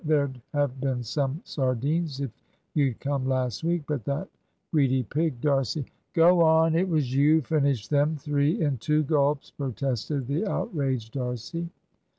[0.03, 2.31] There'd have been some sardines if
[2.73, 4.27] you'd come last week; but that
[4.71, 5.85] greedy pig D'Arcy"
[6.15, 11.69] "Go on; it was you finished them, three in two gulps," protested the outraged D'Arcy.